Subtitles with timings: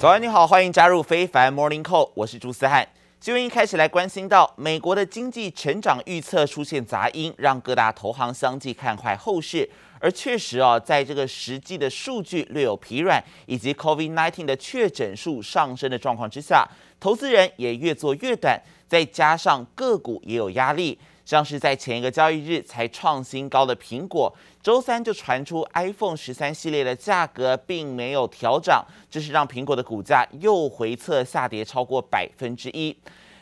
[0.00, 2.88] 早安，你好，欢迎加入非凡 Morning Call，我是朱思翰。
[3.20, 9.68] 新闻一开始来关心到美国的经济成长预测出现杂音，让各大投行相继看坏后市。
[10.00, 16.66] 而确实哦，在这个实际的数据略有疲软，以及 COVID-19 的确诊数上升的状况之下，
[16.98, 18.58] 投资人也越做越短，
[18.88, 20.98] 再加上个股也有压力。
[21.26, 32.94] 像是在前一个交易日才创新高的苹果，周三就传出 iPhone 十三系列的价格并没有调涨，这是让苹果的股价又回测下跌超过百分之一。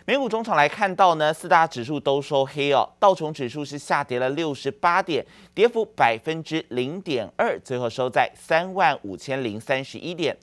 [0.05, 10.35] 美股中场来看到呢，四大指数都收黑哦，道琼指数是下跌了六十八点，跌幅百分之零点二，最后收在三万五千零三十一点。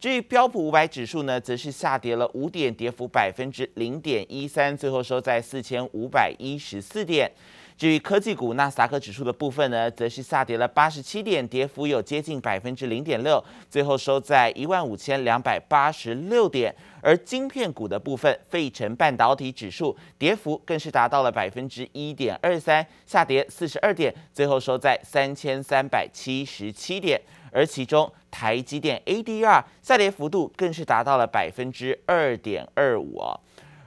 [0.00, 7.30] 至于标普五百指数呢，则是下跌了五点，跌幅百分之零点一三，最后收在四千五百一十四点。
[7.76, 16.74] 至于科技股纳斯达克指数的部分呢，则是下跌了八十七点，跌幅有接近百分之零点六，最后收在一万五千两百八十六点。
[17.02, 27.20] 而晶片股的部分，费城半导体指数跌幅更是达到了百分之一点二三，下跌四十二点，最后收在三千三百七十七点。
[27.50, 33.22] 而其中台积电 ADR 下跌幅度更是达到了百分之二点二五。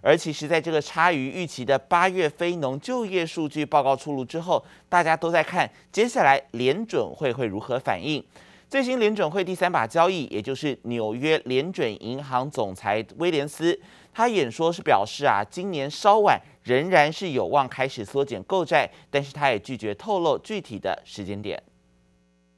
[0.02, 8.24] 而其实在这个差于预期的八月非农就业数据报告出炉之后，大家都在看接下来联准会会如何反应。
[8.70, 13.80] 最新联准会第三把交易，也就是纽约联准银行总裁威廉斯，
[14.14, 21.64] 他演说是表示啊，今年稍晚仍然是有望开始缩减购债，但是他也拒绝透露具体的时间点。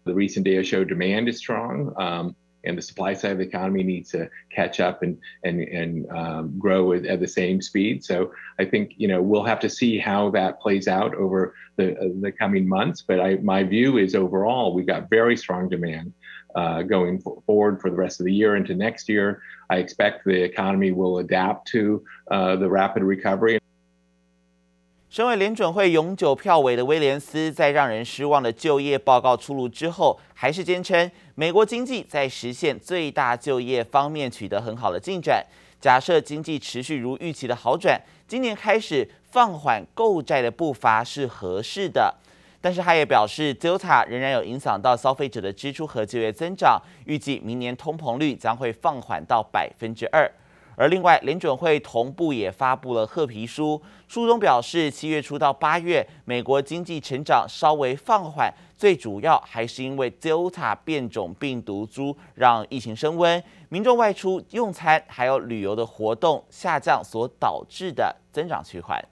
[0.06, 3.84] The recent data show demand is strong, um, and the supply side of the economy
[3.84, 8.04] needs to catch up and and and um, grow at, at the same speed.
[8.04, 11.98] So I think you know we'll have to see how that plays out over the
[11.98, 13.02] uh, the coming months.
[13.02, 16.14] But I, my view is overall we've got very strong demand
[16.56, 19.42] uh, going forward for the rest of the year into next year.
[19.70, 23.60] I expect the economy will adapt to uh, the rapid recovery.
[25.10, 35.44] 身为联准会永久票委的威廉斯，在让人失望的就业报告出炉之后，还是坚称美国经济在实现最大就业方面取得很好的进展。
[35.82, 42.14] 假设经济持续如预期的好转，今年开始放缓购债的步伐是合适的。
[42.62, 50.32] 但是他也表示，Delta 仍然有影响到消费者的支出和就业增长，预计明年通膨率将会放缓到百分之二。
[50.80, 69.06] 而另外，联准会同步也发布了褐皮书，书中表示，七月初到八月，美国经济成长稍微放缓，最主要还是因为 Delta 变种病毒株让疫情升温，民众外出用餐还有旅游的活动下降所导致的增长趋缓。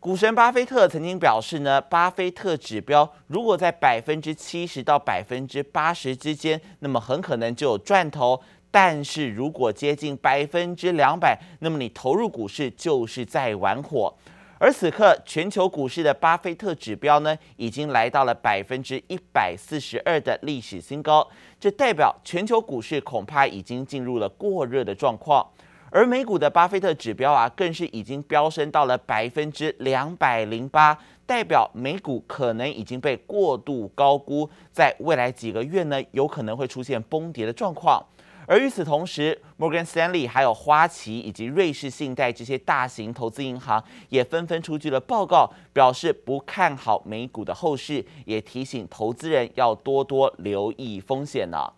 [0.00, 8.38] 股神巴菲特曾经表示呢，巴菲特指标如果在百分之七十到百分之八十之间，那么很可能就有赚头。
[8.74, 14.12] 但是如果接近百分之两百，那么你投入股市就是在玩火。
[14.58, 21.24] 而此刻全球股市的巴菲特指标呢，已经来到了百分之一百四十二的历史新高，
[21.60, 25.46] 这代表全球股市恐怕已经进入了过热的状况。
[25.92, 38.04] 而美股的巴菲特指标啊，更是已经飙升到了百分之两百零八，代表美股可能已经被过度高估，在未来几个月呢，有可能会出现崩跌的状况。
[38.46, 51.72] 而与此同时，摩根斯坦利、还有花旗以及瑞士信贷这些大型投资银行也纷纷出具了报告，表示不看好美股的后市，也提醒投资人要多多留意风险呢。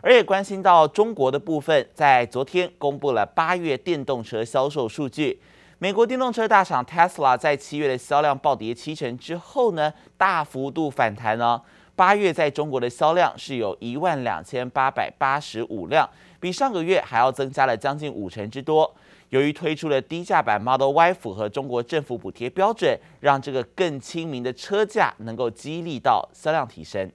[0.00, 5.40] 而也关心到中国的部分，在昨天公布了八月电动车销售数据，
[5.78, 11.60] 美国电动车大厂 Tesla 在七月的销量暴跌七成之后呢，大幅度反弹呢。
[11.96, 16.08] 八月在中国的销量是有一万两千八百八十五辆，
[16.38, 18.94] 比上个月还要增加了将近五成之多。
[19.30, 27.10] 由于推出了低价版 Model Y，符合中国政府补贴标准，让这个更亲民的车价能够激励到销量提升。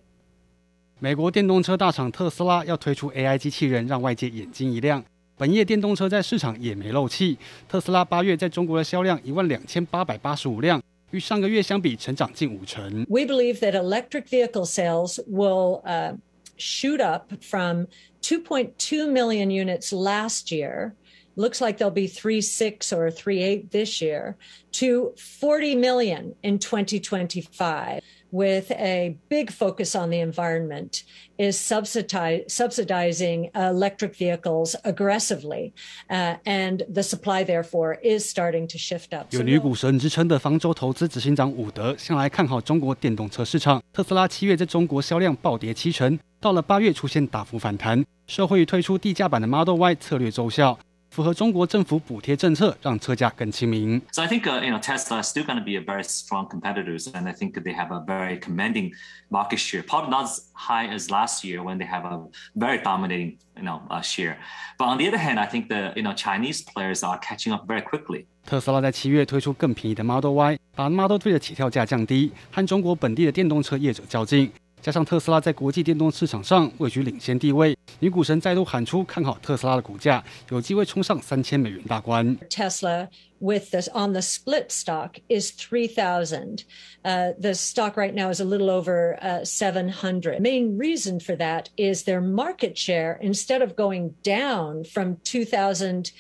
[1.00, 5.04] 美国电动车大厂特斯拉要推出 AI 机器人，让外界眼睛一亮。
[5.38, 7.38] 本业电动车在市场也没漏气，
[7.70, 10.82] 特斯拉八月在中国的销量一万两千八百八十五辆。
[11.11, 13.07] 与上个月相比，成长近五成。
[13.09, 16.17] We believe that electric vehicle sales will uh,
[16.57, 17.87] shoot up from
[18.23, 20.93] 2.2 million units last year.
[21.37, 24.37] Looks like they'll be 3.6 or 3.8 this year
[24.73, 28.01] to 40 million in 2025.
[28.37, 31.05] with a big focus on the environment,
[31.39, 35.73] is subsidize, subsidizing electric vehicles aggressively,
[36.11, 39.27] uh, and the supply therefore is starting to shift up.
[39.31, 43.83] 有女股神之称的方舟投资执行长伍德向来看好中国电动车市场。
[43.93, 50.79] 特斯拉七月在中国销量暴跌七成，到了八月出现大幅反弹，受惠于推出低价版的 Model Y 策略奏效。
[51.11, 53.99] 符合中国政府补贴政策，让车价更亲民。
[54.13, 57.09] So I think uh, you know Tesla is still going to be a very strong competitors,
[57.11, 58.93] and I think they have a very commanding
[59.31, 59.83] market share.
[59.83, 62.21] Probably not as high as last year when they have a
[62.55, 64.37] very dominating you know uh, share.
[64.77, 67.67] But on the other hand, I think the you know Chinese players are catching up
[67.67, 68.27] very quickly.
[68.45, 74.53] 特斯拉在七月推出更便宜的 Model Y，把 Model 3的起跳价降低，和中国本地的电动车业者较劲。
[74.81, 82.37] 加上特斯拉在国际电动市场上位居领先地位，女股神再度喊出看好特斯拉的股价有机会冲上三千美元大关。
[82.49, 83.09] Tesla
[83.41, 86.61] with this on the split stock is three thousand.
[87.03, 90.41] Uh, the stock right now is a little over uh, seven hundred.
[90.41, 96.13] Main reason for that is their market share instead of going down from two thousand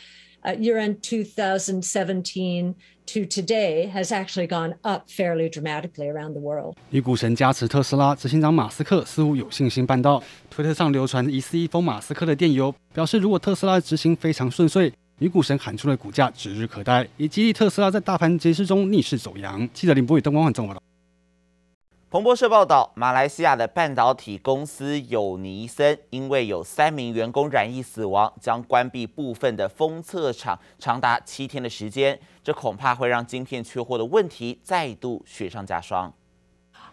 [0.44, 2.74] uh, year end two thousand seventeen.
[3.13, 6.75] To today has actually gone up fairly dramatically around the world。
[6.89, 10.23] 女股神加持特斯拉执行长马斯克似乎有信心办到。
[10.49, 19.67] 推特上流传疑似一封马斯克的电邮，表示如果特斯拉执行非常顺遂，女股神喊出的股价指日可待，以激励特斯拉在大盘跌势中逆势走阳。
[19.73, 20.90] 记者林博宇、邓光焕综合报道。
[22.16, 32.18] 彭博社报道，马来西亚的半导体公司友尼森因为有三名员工染疫死亡，将关闭部分的封测厂长达七天的时间。
[32.42, 36.10] 这恐怕会让晶片缺货的问题再度雪上加霜。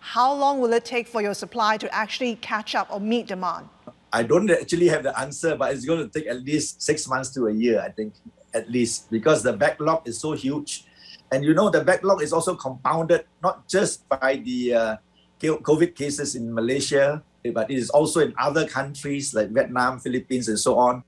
[0.02, 3.64] How long will it take for your supply to actually catch up or meet demand?
[4.10, 7.34] I don't actually have the answer, but it's going to take at least six months
[7.36, 8.12] to a year, I think,
[8.54, 10.84] at least, because the backlog is so huge.
[11.32, 14.98] And you know, the backlog is also compounded not just by the uh,
[15.39, 20.57] COVID cases in Malaysia, but it is also in other countries like Vietnam, Philippines, and
[20.57, 21.03] so on.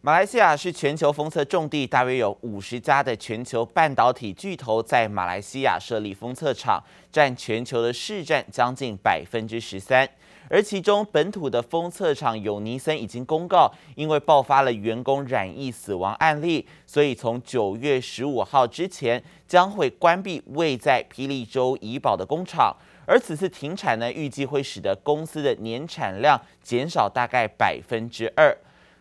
[0.00, 10.06] 马来西亚是全球封测重地，大约有五十家的全球半导体巨头在马来西亚设立封测厂，占全球的市占将近百分之十三。
[10.50, 22.76] 而其中本土的封测厂友尼森已经公告，因为爆发了员工染疫死亡案例，所以从九月十五号之前将会关闭位在霹雳州怡保的工厂。
[23.06, 28.56] 而此次停产呢，预计会使得公司的年产量减少大概百分之二。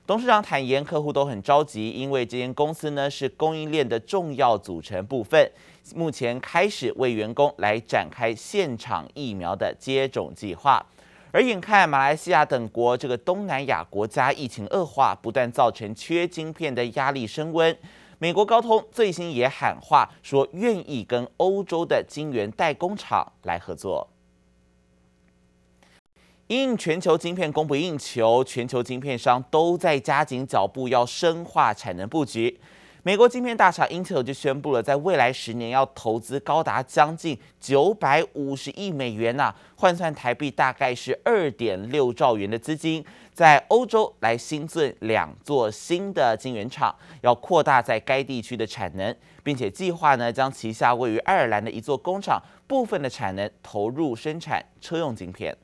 [0.06, 5.50] 董事长坦言，客户都很着急，因为这间公司呢是供应链的重要组成部分。
[5.96, 10.86] 目前开始为员工来展开现场疫苗的接种计划。
[11.32, 17.76] 而眼看马来西亚等国这个东南亚国家疫情恶化，不断造成缺晶片的压力升温。
[18.24, 24.10] 美国高通最新也喊话说，愿意跟欧洲的晶圆代工厂来合作。
[26.48, 32.62] 因全球晶片供不应求，全球晶片商都在加紧脚步，要深化产能布局。
[33.06, 43.04] 美国晶片大厂 Intel 就宣布了，在未来十年要投资高达将近九百五十亿美元呐、啊，换算台币大概是二点六兆元的资金，
[43.34, 49.14] 在欧洲来新建两座新的晶圆厂，要扩大在该地区的产能，
[49.44, 55.58] 并且计划呢将旗下位于爱尔兰的一座工厂部分的产能投入生产车用晶片。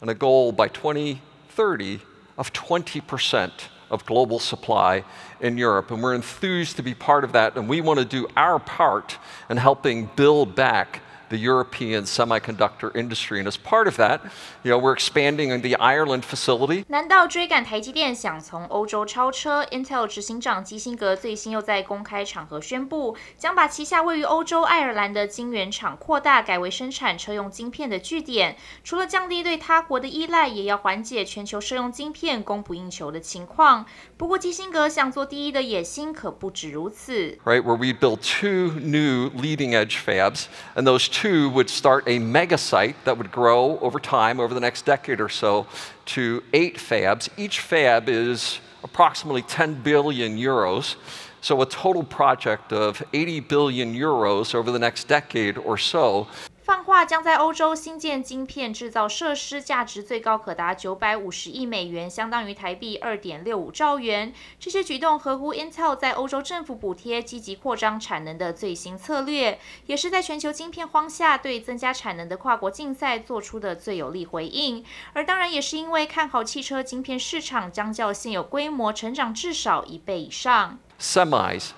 [0.00, 2.00] and a goal by 2030
[2.34, 3.50] of 20%
[3.92, 5.04] of global supply
[5.40, 5.90] in Europe.
[5.92, 9.18] And we're enthused to be part of that, and we want to do our part
[9.48, 11.00] in helping build back
[11.31, 13.39] the European semiconductor industry.
[13.41, 14.21] And as part of that,
[14.63, 16.85] you know, we're expanding the Ireland facility.
[16.87, 19.65] 难道追赶台积电想从欧洲超车？
[19.65, 28.55] Intel 执行长基辛格最新又在公开场合宣布，将把旗下位于欧洲爱尔兰的晶圆厂扩大，改为生产车用晶片的据点。
[28.85, 33.85] 除了降低对他国的依赖，也要缓解全球车用晶片供不应求的情况。
[34.15, 37.37] 不过，基辛格想做第一的野心可不止如此。
[37.43, 40.45] Right, where we build two new leading edge fabs,
[40.75, 44.52] and those two two would start a mega site that would grow over time, over
[44.52, 45.64] the next decade or so,
[46.04, 47.28] to eight fabs.
[47.36, 50.96] Each fab is approximately 10 billion euros.
[51.40, 56.26] So, a total project of 80 billion euros over the next decade or so.
[56.62, 64.32] 放话将在欧洲新建晶片制造设施，价值最高可达九百五十亿美元，相当于台币二点六五兆元。
[64.60, 74.84] 这些举动合乎 Intel 在欧洲政府补贴、积极扩张产能的最新策略，也是在全球晶片荒下对增加产能的跨国竞赛做出的最有力回应。
[75.14, 80.78] 而当然也是因为看好汽车晶片市场将较现有规模成长至少一倍以上。
[81.00, 81.70] Semis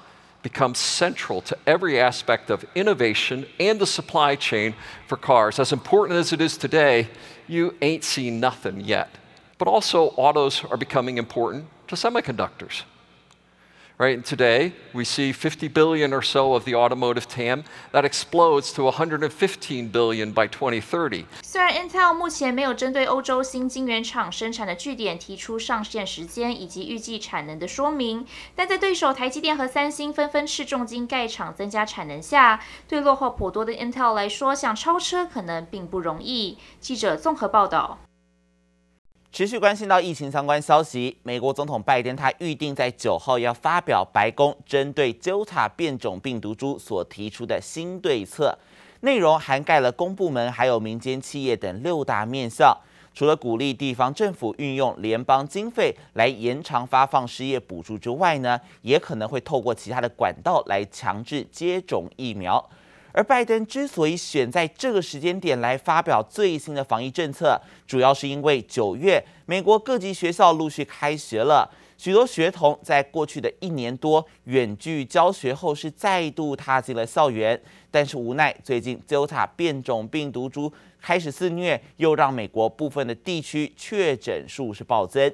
[0.45, 4.75] becomes central to every aspect of innovation and the supply chain
[5.09, 5.59] for cars.
[5.59, 7.09] As important as it is today,
[7.49, 9.09] you ain't seen nothing yet.
[9.59, 12.83] But also, autos are becoming important to semiconductors.
[13.97, 14.19] Right?
[14.19, 17.63] And today, we see 50 billion or so of the automotive TAM.
[17.93, 21.27] That explodes to 115 billion by 2030.
[21.43, 36.59] 虽然 Intel 目前没有针对欧洲新晶圆厂生产的据点提出上线时间以及预计产能的说明，但在对手台积电和三星纷纷斥重金盖厂增加产能下，对落后颇多的 Intel 来说，想超车可能并不容易。
[36.81, 38.01] 记者综合报道。
[39.35, 48.57] 持续关心到疫情相关消息，美国总统拜登他预定在九号要发表白宫针对 j 塔变种病毒株所提出的新对策，
[49.01, 52.73] 内容涵盖了公部门还有民间企业等六大面向。
[53.13, 62.65] 除了鼓励地方政府运用联邦经费来延长发放失业补助之外呢，也可能会透过其他的管道来强制接种疫苗。
[63.15, 67.57] 而拜登之所以选在这个时间点来发表最新的防疫政策，
[67.87, 85.33] 主要是因为九月美国各级学校陆续开学了，许多学童在过去的一年多远距教学后是再度踏进了校园，但是无奈最近 Delta 变种病毒株开始肆虐，又让美国部分的地区确诊数是暴增。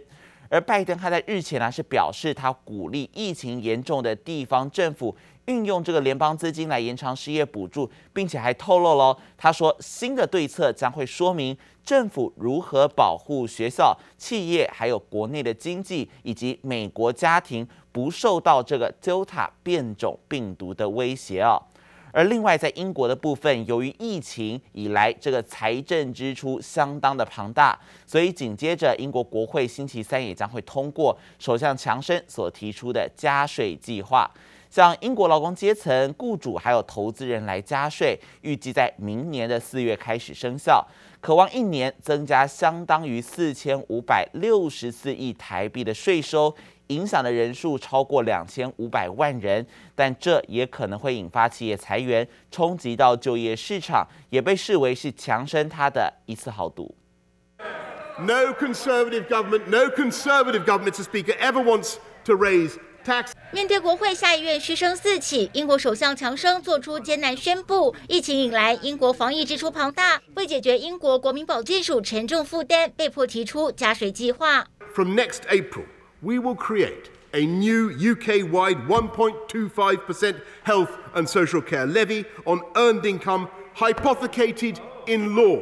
[0.50, 5.16] 而拜登他在日前呢是表示，他鼓励疫情严重的地方政府。
[5.46, 21.60] 运用这个联邦资金来延长失业补助，并且还透露了，他说新的对策将会说明政府如何保护学校、企业，还有国内的经济以及美国家庭不受到这个 Delta 变种病毒的威胁哦。
[22.12, 34.28] 而另外在英国的部分，由于疫情以来这个财政支出相当的庞大，所以紧接着英国国会星期三也将会通过首相强生所提出的加税计划。
[34.70, 40.86] 向英国劳工阶层、雇主还有投资人来加税，预计在明年的四月开始生效，
[41.20, 46.54] 可望一年增加相当于四千五百六十四亿台币的税收，
[46.86, 56.94] 影响的人数超过两千五百万人，但这也可能会引发企业裁员，冲击到就业市场，也被视为是强生他的一次豪赌。
[58.20, 61.04] No conservative government, no conservative government, Mr.
[61.04, 62.76] Speaker, ever wants to raise.
[63.51, 67.95] 面对国会下议院嘘声四起，英国首相强生做出艰难宣布。
[68.09, 74.65] 疫情以来，英国防疫支出庞大，为解决英国国民保健署沉重负担，被迫提出加税计划。
[74.95, 75.85] From next April,
[76.21, 83.47] we will create a new UK-wide 1.25% health and social care levy on earned income
[83.75, 85.61] hypothecated in law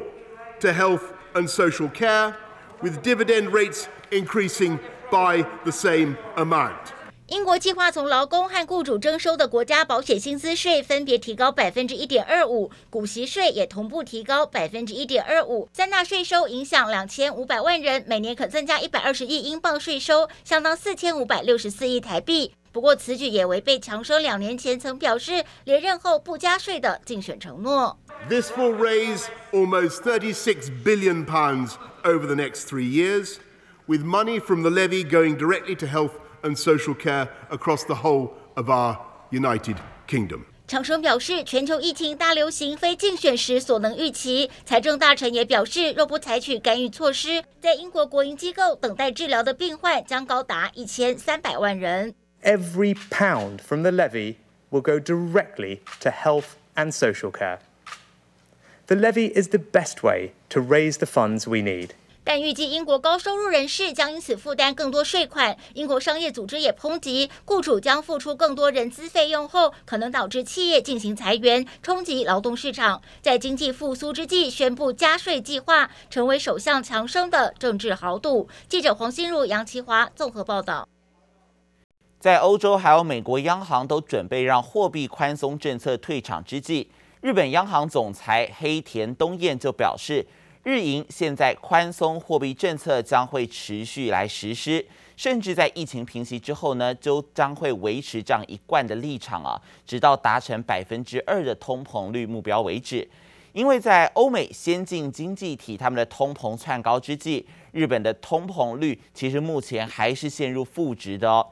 [0.62, 2.36] to health and social care,
[2.82, 4.80] with dividend rates increasing
[5.12, 6.94] by the same amount.
[7.29, 15.69] 英国计划从劳工和雇主征收的国家保险薪资税分别提高百分之一点二五，股息税也同步提高百分之一点二五。
[15.75, 22.55] 三大税收影响两千五百万人，每年可增加一百二十亿英镑税收，相当四千五百六十四亿台币。
[22.73, 27.99] 不过，此举也违背强生两年前曾表示连任后不加税的竞选承诺。
[28.31, 31.73] This will raise almost thirty-six billion pounds
[32.05, 33.35] over the next three years,
[33.87, 36.13] with money from the levy going directly to health.
[36.44, 38.98] And social care across the whole of our
[39.32, 40.42] United Kingdom.
[40.68, 44.50] 强生表示，全球疫情大流行非竞选时所能预期。
[44.66, 52.14] 财政大臣也表示，若不采取干预措施，在英国国营机构等待治疗的病患将高达一千三百万人。
[52.44, 54.36] Every pound from the levy
[54.70, 57.60] will go directly to health and social care.
[58.88, 61.92] The levy is the best way to raise the funds we need.
[62.25, 65.57] 但预计英国高收入人士将因此负担更多税款。
[65.73, 73.01] 英国商业组织也抨击，雇主将付出更多人资费用后，可能导致企业进行裁员，冲击劳动市场。
[73.23, 78.47] 在经济复苏之际宣布加税计划，成为首相强生的政治豪赌。
[78.69, 80.87] 记者黄心如、杨其华综合报道。
[82.21, 86.91] 在欧洲还有美国央行都准备让货币宽松政策退场之际，
[87.23, 90.27] 日本央行总裁黑田东彦就表示。
[90.69, 94.85] 日银现在宽松货币政策将会持续来实施，
[95.17, 103.09] 甚至在疫情平息之后呢，就将会维持这样一贯的立场啊，直到达成百分之二的通膨率目标为止。
[103.55, 111.47] 因为在欧美先进经济体他们的通膨窜高之际，日本的通膨率其实目前还是陷入负值的哦。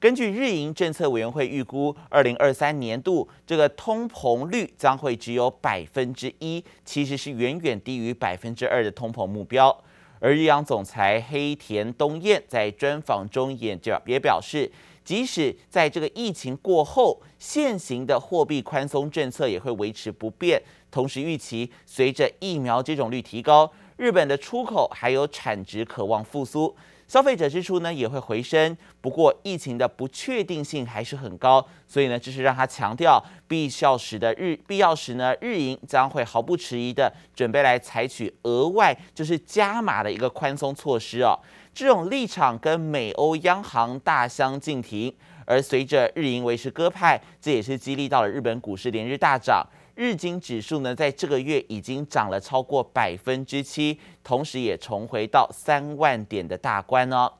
[0.00, 9.84] 根据日银政策委员会预估，二零二三年度这个通膨率将会只有百分之一，其实是远远低于百分之二的通膨目标。
[10.18, 14.72] 而日央总裁黑田东彦在专访中也也表示，
[15.04, 20.62] 即使在这个疫情过后，现行的货币宽松政策也会维持不变。
[20.90, 26.74] 同时预期，随着疫苗接种率提高，日本的出口还有产值渴望复苏，
[27.10, 28.76] 消费者支出呢也会回升。
[29.00, 41.36] 不过，疫情的不确定性还是很高，所以呢，这是让他强调必要时的日必要时呢，日银将会毫不迟疑的准备来采取额外就是加码的一个宽松措施哦。
[41.74, 45.12] 这种立场跟美欧央行大相径庭，
[45.44, 49.66] 而随着日银维持鸽派，这也是激励到了日本股市连日大涨。
[50.00, 57.30] 日经指数呢，在这个月已经涨了超过百分之七，同时也重回到三万点的大关哦。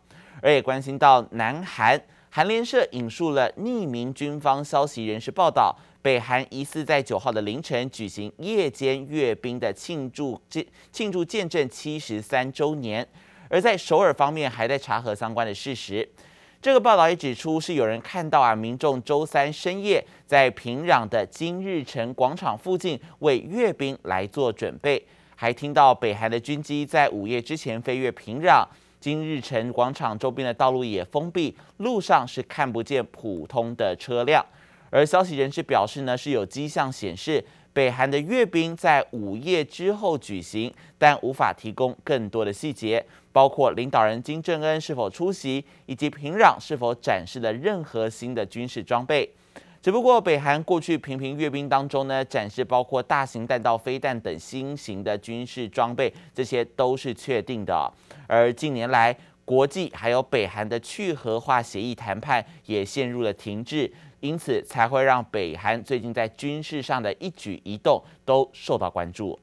[0.43, 1.99] 而也关心到南韩，
[2.29, 13.09] 韩联社引述了匿名军方消息人士报道，北韩疑似在九号的凌晨举行夜间阅兵的庆祝建庆祝见证七十三周年，
[13.49, 16.07] 而在首尔方面还在查核相关的事实。
[16.63, 25.03] 这个报道也指出，是有人看到啊，民众周三深夜在平壤的金日成广场附近为阅兵来做准备，
[25.35, 28.63] 还听到北韩的军机在午夜之前飞越平壤。
[29.01, 34.45] 金日成广场周边的道路也封闭，路上是看不见普通的车辆。
[34.91, 43.05] 而消息人士表示呢，是有迹象显示北韩的阅兵在午夜之后举行，但无法提供更多的细节。
[43.33, 49.31] 包括领导人金正恩是否出席，以及平壤是否展示了任何新的军事装备。
[49.81, 57.91] 只不过，北韩过去频频阅兵当中呢，展示包括大型弹道飞弹等新型的军事装备，这些都是确定的。
[58.27, 69.39] 而近年来，国际还有北韩的去核化协议谈判也陷入了停滞，因此才会让北韩最近在军事上的一举一动都受到关注。